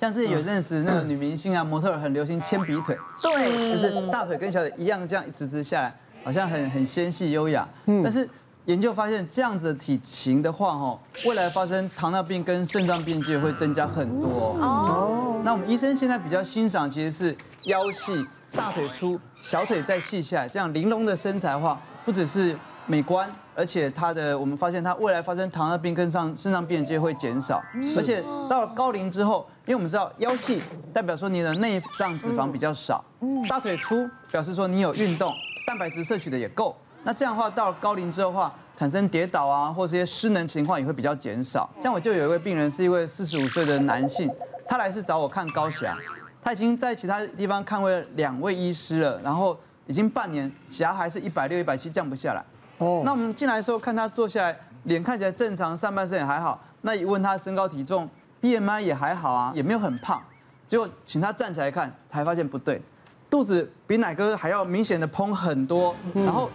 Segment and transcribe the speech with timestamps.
[0.00, 7.66] 像是有认识那个女明星啊、模特儿很流行铅笔腿，对，就是大腿跟小腿一样这样一直直下来，好像很很纤细优雅。
[8.04, 8.28] 但是
[8.66, 14.56] 研究发现，这样子的体型的话，哈，未来发生糖尿病跟肾脏病机会增加很多。
[14.60, 15.40] 哦。
[15.42, 22.54] 那我们医生现在比较欣赏其实是腰细、大腿粗、小腿再细下来，这样玲珑的身材的话，不只是
[22.88, 23.30] 美观。
[23.54, 27.60] 而且它的，我们发现它未来发生糖尿病跟上肾脏病的机会减少，
[27.96, 30.62] 而且到了高龄之后，因为我们知道腰细
[30.94, 33.04] 代表说你的内脏脂肪比较少，
[33.48, 35.34] 大腿粗表示说你有运动，
[35.66, 41.68] 蛋白质摄取的也够，那这样的话到了高龄之后的话，产生跌倒啊或者一些失能情况也会比较减少。
[41.82, 44.30] 像我就有一位病人是一位四十五岁的男性，
[44.68, 45.96] 他来是找我看高血压，
[46.44, 49.58] 他已经在其他地方看过两位医师了，然后
[49.88, 52.44] 已经半年血压还是一百六一百七降不下来。
[52.78, 56.60] 哦，那我们进来的时候看他坐下来，脸看起来正常，上半身也还好。
[56.82, 58.08] 那一问他身高体重
[58.40, 60.22] ，BMI 也还好啊，也没有很胖。
[60.68, 62.80] 结果请他站起来看，才发现不对，
[63.28, 66.48] 肚子比奶哥还要明显的膨很多，然后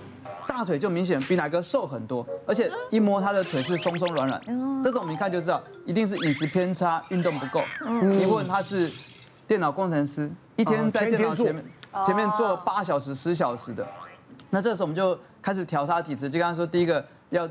[0.48, 4.42] 大腿就明显比奶哥瘦很多，而且一摸他的腿是松松软软。
[4.84, 7.62] 这种我们一看就知道，一定是饮食偏差，运动不够。
[8.18, 8.92] 一问他是
[9.48, 11.66] 电脑工程师，一天在电脑前面
[12.06, 13.86] 前面坐八小时、十小时的。
[14.54, 17.50] 那这时候我们就开始调他体质，就刚刚说第一个要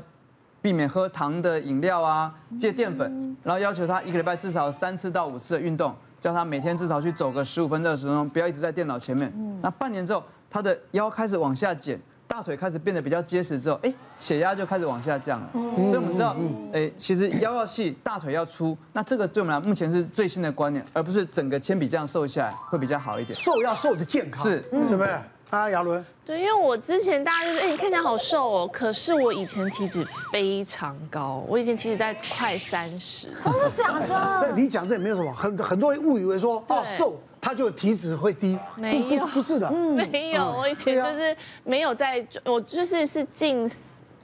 [0.61, 9.29] 避免喝糖的饮料啊，戒淀粉，然后要求他一个礼拜至少三次到五次的运动，叫他每天至少去走个十五分钟、二十分钟，不要一直在电脑前面。
[9.61, 15.49] 那半年之后，他的腰开始往下减，大腿开始变得比较结实之后，哎，血压就开始往下降了。
[15.51, 16.33] 所以我们知道，
[16.71, 23.37] 哎，其实腰要细，大腿要粗，那这个对我们来目前是最新的观念，而不是整个铅笔这样瘦下来会比较好一点。
[23.37, 25.19] 瘦要瘦的健康，是，是不是？
[25.53, 26.03] 啊，亚伦。
[26.25, 33.27] 对，因为我之前大家就是，哎，你看起来好瘦哦，可是我以前体脂非常高，我以前体脂在快三十。
[33.39, 34.51] 真的假的？
[34.57, 39.69] 你讲这也没有什么，很很多人误以为说，哦，瘦他就体脂会低，没有，不是的，
[40.11, 43.69] 没有，我以前就是没有在，我就是是近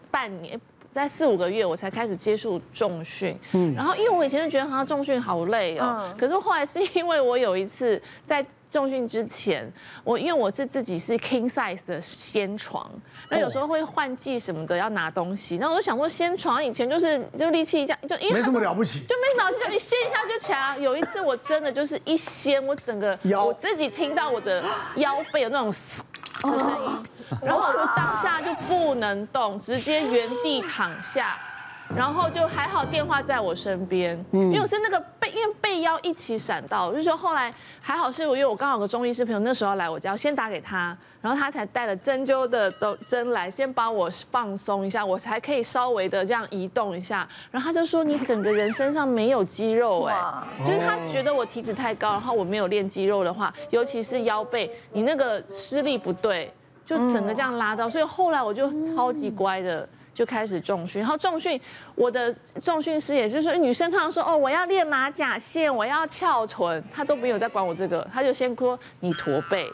[0.09, 0.59] 半年，
[0.95, 8.43] 在四五个月我才开始接触重训，嗯，然后因为我以前就觉得好像重训好累哦，可是后来是因为我有一次在。
[8.71, 9.71] 重训之前，
[10.03, 12.89] 我因为我是自己是 king size 的掀床，
[13.29, 20.77] 那有时候会换季什么的要拿东西，那我就想说掀床以前就是就力气一下就因为没什么了不起，就没什么了不起，就一掀一下就起来。
[20.77, 24.63] 有一次我真的就是一掀，我整个腰我自己听到我的
[24.97, 26.03] 腰背有那种嘶
[26.43, 27.03] 的声音，
[27.41, 31.37] 然后我就当下就不能动，直接原地躺下。
[31.95, 37.51] 然后就还好，电话在我身边，因为我是那个背，因为背腰一起闪到，就是说后来
[37.81, 42.71] 还好是我，因为我刚好有个中医师朋友，那时候来我家，先打给他，然后他才带了针灸的
[43.07, 50.15] 针来，先帮我放松一下，我才可以稍微的这样移动一下，然后他就说你整个人身上没有肌肉哎，
[50.63, 56.53] 就是他觉得我体脂太高，然后我没有练肌肉的话，尤其是腰背，你那个施力不对，
[56.85, 59.89] 就整个这样拉到，所以后来我就超级乖的。
[60.13, 61.59] 就开始重训，然后重训，
[61.95, 69.71] 我的重训师也就是说，女生通常说哦，我要练马甲线，我要翘臀，她都没有在管我这个，她就先说你驼背。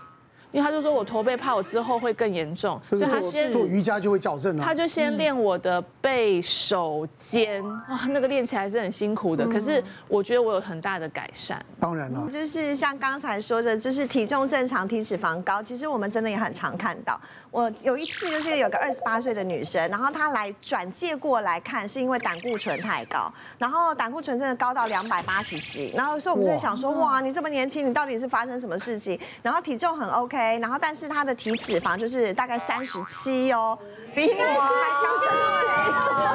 [0.56, 4.64] 因为他就说我驼背，怕我之后会更严重，所以他先做瑜伽就会矫正了。
[4.64, 9.46] 他就先练我的背、手、肩，哇，那个练起来是很辛苦的。
[9.50, 11.62] 可是我觉得我有很大的改善。
[11.78, 15.62] 当然了，就是像刚才说的，就是体重正常，体脂肪高。
[15.62, 17.20] 其实我们真的也很常看到。
[17.52, 29.20] 我有一次就是有个二十八岁的女生，然后她来转介过来看，是因为胆固醇太高，然后胆固醇真的高到两百八十几，然后所以我们就想说，哇，你这么年轻，你到底是发生什么事情？
[29.42, 30.45] 然后体重很 OK。
[30.60, 33.78] 然后，但是他的体脂肪就是大概三十七哦，
[34.14, 34.68] 比应该是还
[35.02, 35.44] 娇生了。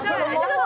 [0.02, 0.59] 对，这个女生大概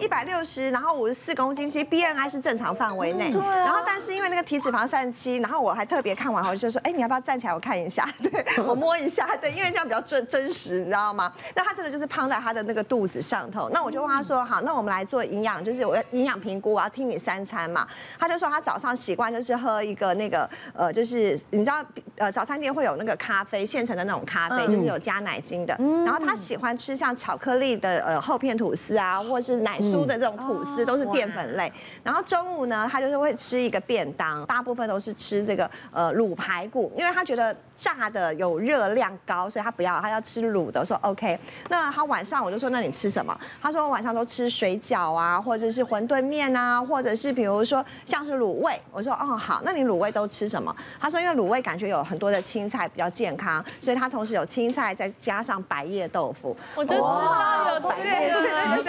[0.00, 3.30] 一百六十，然后五十四公斤，其实 BMI 是正常范围内。
[3.30, 3.40] 对。
[3.40, 8.08] 然后，但是因为那个体脂肪三十七，然后我还特别看完后就说，哎，你要不要站起来我看一下？
[8.22, 11.32] 对， 我摸一下，对，因为这样比较真真实，你知道吗？
[11.54, 13.68] 那他真的就是胖在他的那个肚子上头。
[13.70, 17.86] 那我就问他说，好，那我们来做营养，就是我要营养评估，我要听你三餐嘛。
[18.18, 21.84] 他就说他早上习惯就是喝一个那个呃，就是你知道。
[22.16, 25.74] 呃，早餐店会有那个咖啡，现成的那种咖啡，就是有加奶精的。
[26.04, 31.72] 然后他喜欢吃像巧克力的呃厚片吐司啊，或是奶酥的这种吐司，都是淀粉类。
[32.02, 40.80] 然后中午呢，他就是会吃一个便当，大部分都是吃这个呃卤排骨，因为他觉得炸的有热量高，所以他不要，他要吃卤的。
[40.80, 41.38] 我说 OK，
[41.70, 43.34] 那他晚上我就说，那你吃什么？
[43.62, 48.78] 他说我晚上都吃水饺啊，或者是馄饨面啊，或者是比如说像是卤味。
[48.92, 50.74] 我说哦好，那你卤味都吃什么？
[51.00, 56.54] 他说因为卤味感觉有很多的青菜比较健康，所以他同时有青菜再加上白叶豆腐。
[56.74, 58.82] 我就知道有百叶豆腐，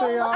[0.00, 0.28] 对呀。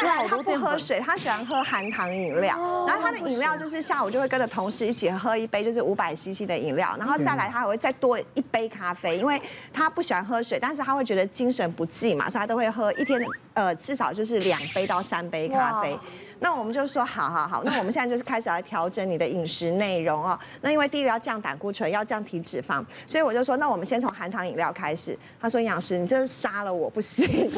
[0.00, 2.56] 再来他不喝水，他喜欢喝含糖饮料，
[2.86, 9.40] 然后他的饮料就是下午就会跟着同事一起喝一杯就是五百 CC 的饮料，然后再来他还会再多一杯咖啡，因为
[9.72, 13.20] 他不喜欢喝水，但是他会觉得精神不济嘛，所以他都会喝一天
[13.58, 15.98] 呃至少就是两杯到三杯咖啡。
[16.40, 20.38] 那我们就说好好好，那我们现在就是开始来调整你的饮食内容哦。
[20.60, 25.18] 那因为第一个要降胆固醇，要降体脂肪，所以我就说，那我们先从含糖饮料开始。
[25.40, 27.26] 他说营养师，你真是杀了我不行。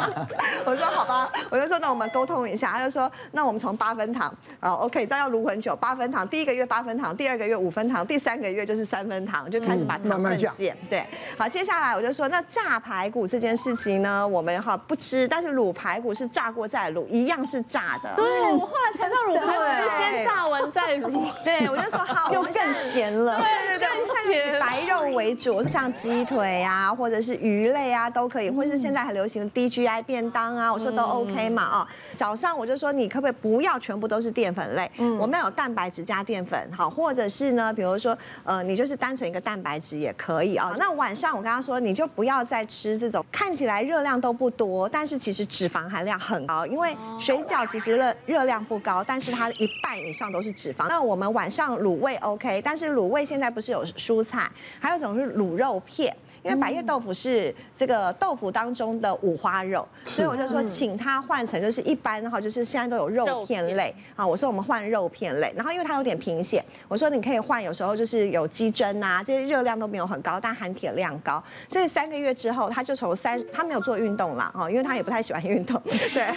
[0.64, 2.72] 我说好吧，我就说那我们沟通一下。
[2.72, 10.74] 他就说，那我们从八分糖，哦，OK，这样要卤很久，八分糖，第一个月八分糖，第二个月五分糖，第三个月就是三分糖，就开始把糖分减。
[10.88, 11.04] 对，
[11.36, 18.12] 好，接下来我就说，那炸排骨这件事情呢，我们哈不吃，但是卤排骨是炸过再卤，一样是炸的。
[18.16, 21.30] 对，我后来才知道卤排骨是先炸完再卤。
[21.44, 23.40] 对，我就说好， 又更咸了。
[23.80, 24.58] 更咸。
[24.60, 31.88] 白肉为主，像鸡腿啊，或者是鱼类啊，都可以，或是现在很流行的 DGI 便当啊，我说都 OK 嘛啊。
[32.16, 34.90] 早上我就说你可不可以不要全部都是淀粉类？
[34.98, 40.74] 嗯，我们有蛋白质加淀粉，好，或者是呢，比如说呃，你就是单纯一个蛋白质也可以啊。
[40.78, 47.90] 那晚上我跟他说，你就不要再吃这种看起来热量都不多，但是其实脂肪含量很高，因为水饺其实。
[47.90, 50.86] 热热量不高，但是它一半以上都是脂肪。
[50.88, 56.14] 那我们晚上卤味 OK，但是卤味现在不是有蔬菜，还有一种是卤肉片。
[56.42, 64.26] 因为百叶豆腐是这个豆腐当中的五花肉，所以我就说请他换成就是一般哈，就是现在都有肉片类啊。
[64.26, 71.42] 我说我们换肉片类，然后因为它有点贫血，我说你可以换，有时候就是有鸡胗啊，这些热量都没有很高，但含铁量高。
[71.68, 76.34] 所以三个月之后，他就从三，他没有做运动啦，哈，因为他也不太喜欢运动， 对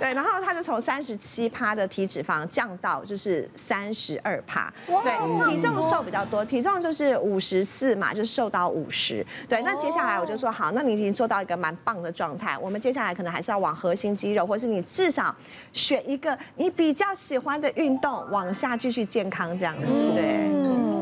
[0.00, 9.24] 对，然后他就从三十七趴的体脂肪降到就是三十二趴，对，体重瘦比较多，体重就是五十四嘛，就瘦到五十。
[9.48, 12.56] 对，那接下来我就说好，那你已经做到一个蛮棒的状态。
[12.58, 15.34] 我们接下来可能还是要往核心肌肉，或是你至少
[15.72, 19.88] 选一个你比较喜欢的运动，往下继续健康这样子。
[20.14, 20.50] 对，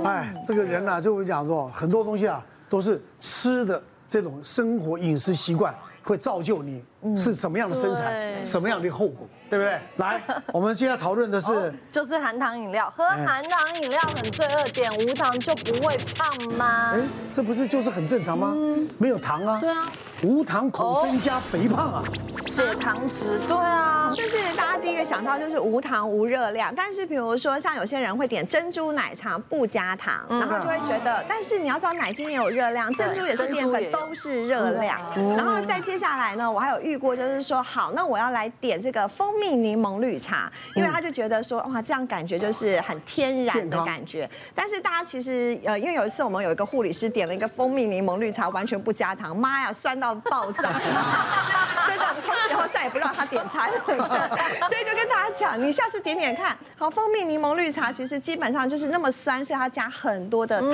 [0.05, 6.85] 哎，这个人呐、啊，就会讲说很多东西啊，都是吃的这种生活饮食习惯会造就你
[7.17, 9.27] 是什么样的身材，什么样的后果。
[9.49, 9.79] 对不对？
[9.97, 10.23] 来，
[10.53, 16.93] 我们现在讨论的是，哦、就是含糖饮料，喝含糖饮料很罪恶，点无糖就不会胖吗？
[16.95, 17.01] 哎，
[17.33, 18.53] 这不是就是很正常吗？
[18.55, 19.59] 嗯、没有糖啊。
[19.61, 19.91] 对啊。
[20.25, 22.05] 无糖恐增加肥胖啊，
[22.47, 34.97] 血糖值，对啊，就是大家第一个想到就是无糖无热量，但是比如说像有些人会点珍珠奶茶不加糖，然后就会觉得，但是你要知道奶精也有热量，珍珠也是淀粉，都是热量。
[35.37, 44.31] 然后再接下来呢，我还有遇过就是说，好，那我要来点这个蜂蜜柠檬绿茶，因为他就觉得说，哇，这样感觉就是很天然的感觉。
[44.55, 50.12] 但是大家其实呃，因为有一次我们有一个护理师点了一个蜂蜜柠檬绿茶，完全不加糖，妈呀，酸到。
[50.21, 51.61] 爆炸！
[51.85, 53.79] 所以我们从此以后再也不让他点餐了。
[54.69, 56.57] 所以就跟大家讲，你下次点点看。
[56.77, 60.69] 好，蜂蜜柠檬绿茶其实基本上就是那么酸，所以它加很多的糖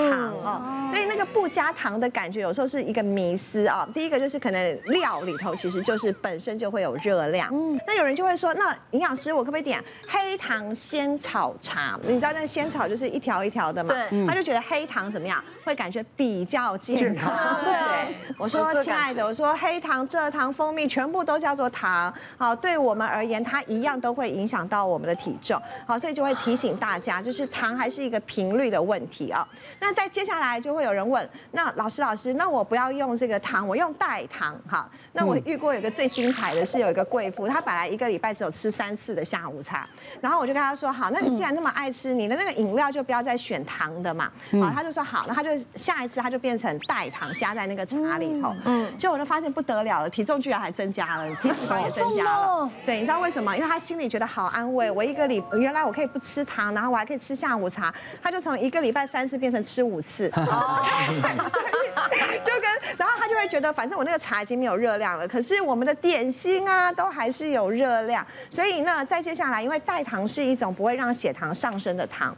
[0.45, 0.89] 哦。
[0.91, 3.89] 所以那个不加糖的感觉有时候是一个迷思啊。
[3.93, 7.49] 第一个就是可能料里头其实就是本身就会有热量。
[7.53, 7.79] 嗯。
[7.87, 11.99] 那有人就会说，那营养师我可不可以点黑糖仙草茶？
[12.03, 13.95] 你知道那个仙草就是一条一条的嘛？
[13.95, 14.27] 对。
[14.27, 15.43] 他就觉得黑糖怎么样？
[15.65, 17.33] 会感觉比较健康。
[17.65, 17.75] 对。
[18.39, 19.27] 我说亲爱的。
[19.27, 29.47] 我说黑糖、蔗糖、蜂蜜全部都叫做糖，好，对我们而言，它一样都会影响到我们的体重，好，所以就会提醒大家，就是糖还是一个频率的问题啊。
[29.81, 34.89] 那在接下来就会有人问，那老师老师，那我不要用这个糖，我用代糖，哈。
[35.13, 39.89] 那我遇过有一个最精彩的是有一个贵妇，她本来一个礼拜只有吃三次的下午茶，
[40.21, 49.09] 然后我就跟她说，好，那你既然那么爱吃，你的那个饮料就不要再选糖的嘛，好，她就说好，那她就下一次她就变成代糖加在那个茶里头，嗯，就。
[49.09, 52.71] 我就发现不得了了，体重居然还增加了，体脂肪也增加了。
[52.85, 53.57] 对，你知道为什么？
[53.57, 57.93] 因为他心里觉得好安慰，我一个礼原来我可以不吃糖，然后我还可以吃下午茶，
[58.23, 60.31] 他就从一个礼拜三次变成吃五次。
[60.35, 60.83] 哦，
[62.45, 72.37] 就跟然后他就会觉得，反正我那个茶已经没有热量了，可是我们的点心啊都还是有热量，所以呢，再接下来，因为代糖是一种不会让血糖上升的糖。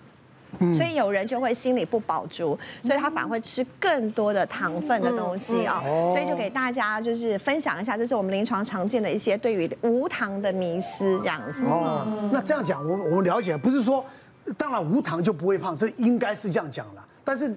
[0.75, 5.83] 所以有人就会心里不饱足，所以他反而会吃更多的糖分的东西啊。
[6.11, 11.65] 所以就给大家就是分享一下，这是我们临床常见的一些对于无糖的迷思这样子。
[11.65, 14.05] 哦，那这样讲，我我们了解，不是说
[14.57, 17.07] 当然无糖就不会胖，这应该是这样讲了。
[17.25, 17.55] 但是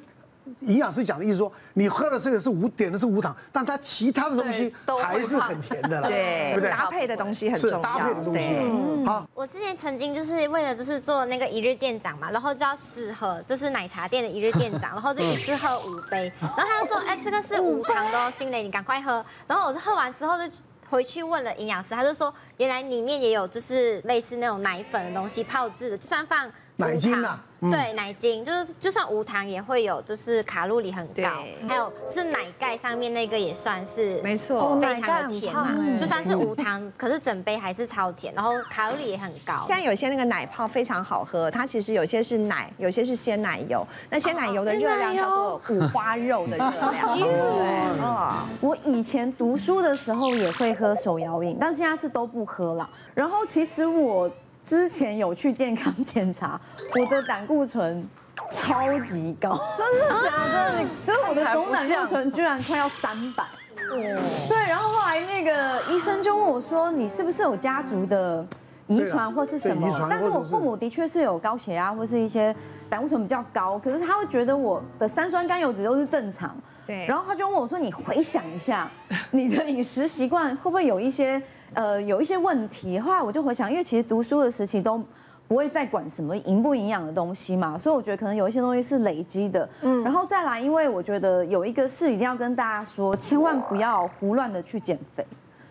[0.62, 6.70] 营养师讲的意思说，你喝的这个是无点的是无糖，但它其他的东西还是很甜的啦， 对不对？
[6.70, 8.48] 搭配的东西很重要，搭配的东西。
[8.60, 19.24] 嗯，好，我之前曾经就是为了就是做那个一日店长嘛，然后就要试喝，就是奶茶店的一日店长，然后就一次喝五杯， 然后他就说，哎，这个是无糖的哦，心蕾你赶快喝。
[19.48, 20.44] 然后我喝完之后就
[20.90, 27.42] 回去问了营养师，他就说，原来里面也有就是类似那种奶粉的东西泡制的，就算放奶精啊。
[27.72, 31.30] 对，奶精就是就算无糖也会有，就是卡路里很高，
[31.68, 39.66] 还有是奶盖上面那个也算是没错，非常的甜嘛，就算是无糖，可是整杯还是超甜，然后卡路里也很高。
[39.68, 47.18] 像有些那个奶泡非常好喝，它其实有些是奶，有些是鲜奶油，那鲜奶油的热量叫做五花肉的热量。
[47.20, 52.90] 对，哦，我以前读书的时候也会喝手摇饮，但是现在是都不喝了。
[53.14, 54.30] 然后其实我。
[54.64, 56.60] 之前有去健康检查，
[57.00, 58.08] 我的胆固醇
[58.50, 60.84] 超级高，真的假的？
[61.06, 63.44] 就是我的总胆固醇居然快要三百。
[63.90, 68.44] 对，然后后来那个医生就问我说：“你是不是有家族的
[68.88, 72.56] 遗传或是什么？”但是我父母的确是有高血压或是一些
[72.90, 76.56] 胆固醇比较高，可是他会觉得我的三酸甘油脂都是正常。
[76.88, 77.06] 对。
[77.06, 78.90] 然后他就问我说：“你回想一下，
[79.32, 81.40] 你的饮食习惯会不会有一些？”
[81.74, 85.02] 呃，有一些问题，后来我就回想，因为其实读书的时期都
[85.48, 89.68] 不会再管什么营不营养的东西嘛，所以我觉得可能有一些东西是累积的。
[89.82, 95.26] 嗯，然后再来，因为我觉得有一个事一定要跟大家说，千万不要胡乱的去减肥，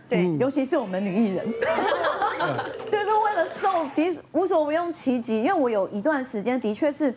[0.09, 1.47] 对，尤其是我们女艺人，
[2.91, 5.43] 就是为了瘦，其实无所不用其极。
[5.43, 7.15] 因为我有一段时间的确是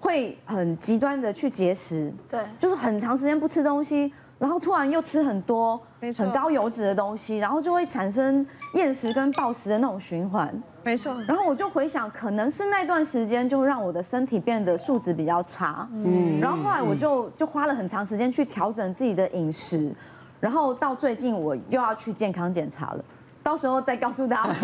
[0.00, 4.12] 会很极端的去节食，对，就是很长时间不吃东西。
[4.38, 5.80] 然后突然又吃很多
[6.16, 10.62] 很高油脂的东西，然后就会产生厌食跟暴食的那种循环。
[10.84, 11.20] 没错。
[11.26, 15.88] 然后我就回想，可能是那段时间就让我的身体变得素质比较差。
[15.92, 16.40] 嗯。
[16.40, 19.92] 然后后来我就就花了很长时间去调整自己的饮食，
[20.40, 23.04] 然后到最近我又要去健康检查了，
[23.42, 24.54] 到时候再告诉大家。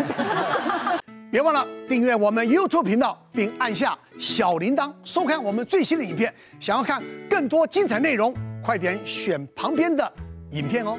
[1.29, 6.33] 别忘了订阅我们 YouTube 频道，并按下小铃铛，收看我们最新的影片。
[6.61, 8.33] 想要看更多精彩内容，
[8.65, 10.11] 快点选旁边的
[10.49, 10.97] 影片哦。